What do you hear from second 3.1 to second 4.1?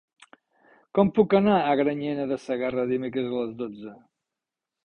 a les dotze?